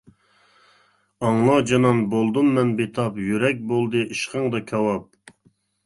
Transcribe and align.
ئاڭلا 1.27 1.57
جانان 1.73 2.01
بولدۇم 2.15 2.51
مەن 2.57 2.73
بىتاپ، 2.83 3.23
يۈرەك 3.29 3.63
بولدى 3.73 4.05
ئىشقىڭدا 4.09 4.67
كاۋاپ. 4.73 5.35